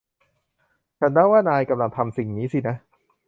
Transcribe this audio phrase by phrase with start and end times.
[0.97, 2.75] ฉันเดาว่านายกำลังทำสิ่งนี้สินะ